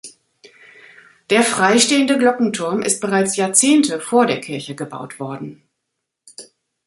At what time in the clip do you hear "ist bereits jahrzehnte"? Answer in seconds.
2.81-3.99